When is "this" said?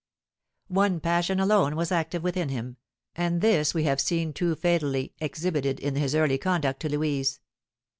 3.39-3.75